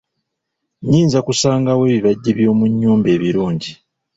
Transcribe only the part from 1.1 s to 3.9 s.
kusangawa ebibajje by'omunnyumba ebirungi?